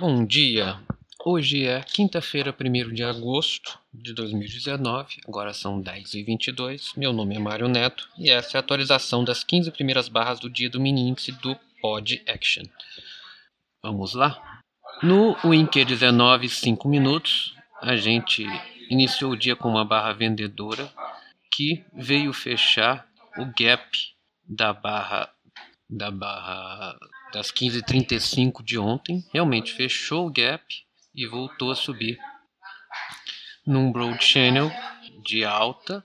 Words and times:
Bom 0.00 0.24
dia! 0.24 0.80
Hoje 1.22 1.66
é 1.66 1.82
quinta-feira, 1.82 2.56
1 2.58 2.94
de 2.94 3.04
agosto 3.04 3.78
de 3.92 4.14
2019, 4.14 5.20
agora 5.28 5.52
são 5.52 5.78
10h22. 5.78 6.96
Meu 6.96 7.12
nome 7.12 7.36
é 7.36 7.38
Mário 7.38 7.68
Neto 7.68 8.08
e 8.16 8.30
essa 8.30 8.56
é 8.56 8.58
a 8.58 8.60
atualização 8.60 9.22
das 9.22 9.44
15 9.44 9.70
primeiras 9.72 10.08
barras 10.08 10.40
do 10.40 10.48
dia 10.48 10.70
do 10.70 10.80
mini 10.80 11.02
índice 11.06 11.32
do 11.32 11.54
Pod 11.82 12.22
Action. 12.26 12.64
Vamos 13.82 14.14
lá? 14.14 14.62
No 15.02 15.36
Winker 15.44 15.84
19, 15.84 16.48
5 16.48 16.88
minutos, 16.88 17.54
a 17.82 17.94
gente 17.94 18.46
iniciou 18.88 19.32
o 19.32 19.36
dia 19.36 19.54
com 19.54 19.68
uma 19.68 19.84
barra 19.84 20.14
vendedora 20.14 20.90
que 21.52 21.84
veio 21.92 22.32
fechar 22.32 23.06
o 23.36 23.44
gap 23.44 23.86
da 24.48 24.72
barra 24.72 25.30
da 25.90 26.10
barra 26.10 26.96
das 27.32 27.50
15h35 27.50 28.62
de 28.62 28.78
ontem, 28.78 29.24
realmente 29.32 29.72
fechou 29.72 30.26
o 30.26 30.32
gap 30.32 30.64
e 31.14 31.26
voltou 31.26 31.70
a 31.70 31.76
subir 31.76 32.18
num 33.66 33.90
broad 33.90 34.22
channel 34.22 34.70
de 35.22 35.44
alta 35.44 36.04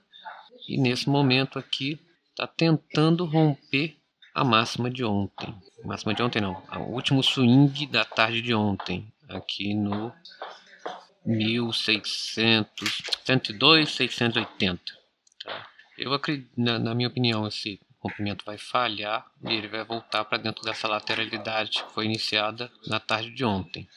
e 0.68 0.76
nesse 0.76 1.08
momento 1.08 1.58
aqui 1.58 2.00
está 2.30 2.46
tentando 2.46 3.24
romper 3.24 3.96
a 4.34 4.44
máxima 4.44 4.90
de 4.90 5.04
ontem. 5.04 5.54
Máxima 5.84 6.12
de 6.12 6.22
ontem 6.22 6.40
não, 6.40 6.62
o 6.76 6.92
último 6.92 7.22
swing 7.22 7.86
da 7.86 8.04
tarde 8.04 8.42
de 8.42 8.52
ontem, 8.52 9.10
aqui 9.28 9.72
no 9.72 10.12
1600, 11.24 13.02
102, 13.24 13.90
680. 13.90 14.82
Tá? 15.44 15.66
Eu 15.96 16.12
acredito, 16.12 16.50
na, 16.56 16.78
na 16.78 16.94
minha 16.94 17.08
opinião, 17.08 17.46
esse 17.46 17.80
rompimento 18.06 18.44
vai 18.44 18.58
falhar 18.58 19.26
e 19.44 19.54
ele 19.54 19.68
vai 19.68 19.84
voltar 19.84 20.24
para 20.24 20.38
dentro 20.38 20.62
dessa 20.62 20.88
lateralidade 20.88 21.82
que 21.82 21.92
foi 21.92 22.04
iniciada 22.04 22.70
na 22.86 23.00
tarde 23.00 23.30
de 23.30 23.44
ontem. 23.44 23.88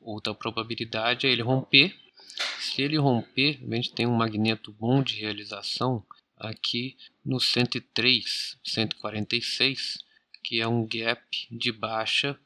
Outra 0.00 0.34
probabilidade 0.34 1.26
é 1.26 1.30
ele 1.30 1.42
romper. 1.42 1.94
Se 2.58 2.82
ele 2.82 2.98
romper, 2.98 3.60
a 3.70 3.74
gente 3.76 3.92
tem 3.92 4.06
um 4.06 4.16
magneto 4.16 4.72
bom 4.72 5.02
de 5.02 5.20
realização 5.20 6.04
aqui 6.36 6.96
no 7.24 7.40
103, 7.40 8.58
146, 8.64 9.98
que 10.42 10.60
é 10.60 10.68
um 10.68 10.86
gap 10.86 11.22
de 11.50 11.72
baixa 11.72 12.38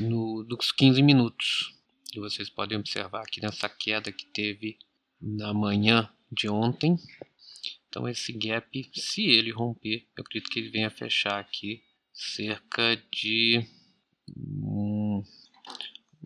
no, 0.00 0.44
dos 0.44 0.72
15 0.72 1.02
minutos. 1.02 1.74
E 2.14 2.20
vocês 2.20 2.50
podem 2.50 2.78
observar 2.78 3.22
aqui 3.22 3.40
nessa 3.40 3.68
queda 3.68 4.12
que 4.12 4.26
teve 4.26 4.78
na 5.20 5.52
manhã 5.52 6.10
de 6.30 6.48
ontem, 6.48 6.96
então 7.88 8.08
esse 8.08 8.32
gap, 8.32 8.90
se 8.94 9.26
ele 9.26 9.50
romper, 9.50 10.06
eu 10.16 10.22
acredito 10.22 10.50
que 10.50 10.58
ele 10.58 10.70
venha 10.70 10.90
fechar 10.90 11.38
aqui 11.38 11.82
cerca 12.12 12.96
de 13.10 13.64
hum, 14.36 15.22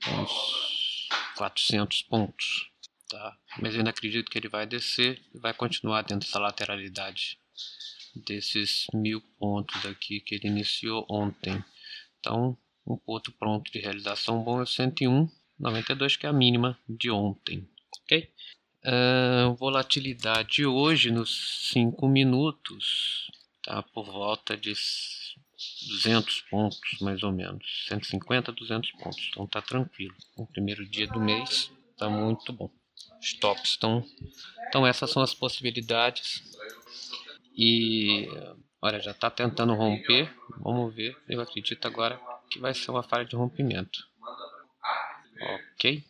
uns 0.09 1.09
400 1.37 2.03
pontos. 2.03 2.71
Tá? 3.09 3.39
Mas 3.61 3.75
ainda 3.77 3.91
acredito 3.91 4.31
que 4.31 4.39
ele 4.39 4.49
vai 4.49 4.67
descer 4.67 5.23
e 5.35 5.39
vai 5.39 5.53
continuar 5.53 6.03
dentro 6.03 6.27
dessa 6.27 6.39
lateralidade 6.39 7.39
desses 8.15 8.87
mil 8.93 9.21
pontos 9.39 9.85
aqui 9.87 10.21
que 10.21 10.35
ele 10.35 10.49
iniciou 10.49 11.07
ontem. 11.09 11.63
Então, 12.19 12.57
um 12.87 12.97
ponto 12.97 13.33
pronto 13.33 13.71
de 13.71 13.79
realização 13.79 14.43
bom 14.43 14.61
é 14.61 14.65
101,92 14.65 16.19
que 16.19 16.27
é 16.27 16.29
a 16.29 16.33
mínima 16.33 16.79
de 16.89 17.11
ontem. 17.11 17.69
Ok? 18.03 18.31
Uh, 18.85 19.55
volatilidade 19.55 20.67
hoje 20.67 21.13
nos 21.13 21.71
5 21.71 22.09
minutos 22.09 23.31
tá 23.63 23.81
por 23.81 24.07
volta 24.07 24.57
de 24.57 24.75
200 25.89 26.41
pontos 26.51 26.99
mais 27.01 27.23
ou 27.23 27.31
menos. 27.31 27.87
150 27.87 28.51
200 28.51 28.91
pontos. 28.93 29.29
Então 29.31 29.47
tá 29.47 29.63
tranquilo. 29.63 30.15
O 30.37 30.45
primeiro 30.47 30.85
dia 30.85 31.07
do 31.07 31.21
mês 31.21 31.71
tá 31.97 32.11
muito 32.11 32.53
bom. 32.53 32.69
Stops 33.21 33.71
estão 33.71 34.05
então 34.67 34.85
essas 34.85 35.13
são 35.13 35.23
as 35.23 35.33
possibilidades. 35.33 36.43
E 37.57 38.27
olha 38.81 38.98
já 38.98 39.13
está 39.13 39.31
tentando 39.31 39.75
romper. 39.75 40.35
Vamos 40.59 40.92
ver. 40.92 41.17
Eu 41.29 41.41
acredito 41.41 41.87
agora 41.87 42.21
que 42.51 42.59
vai 42.59 42.75
ser 42.75 42.91
uma 42.91 43.05
falha 43.05 43.25
de 43.25 43.37
rompimento. 43.37 44.09
Ok? 45.77 46.03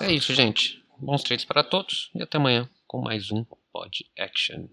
É 0.00 0.12
isso 0.12 0.32
gente 0.32 0.85
Bons 0.98 1.22
trades 1.22 1.44
para 1.44 1.62
todos 1.62 2.10
e 2.14 2.22
até 2.22 2.38
amanhã 2.38 2.68
com 2.86 3.02
mais 3.02 3.30
um 3.30 3.44
Pod 3.70 4.10
Action. 4.18 4.66